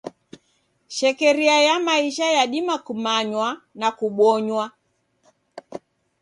[0.89, 4.71] Shekeria ya maisha yadima kumanywa na kubonywa.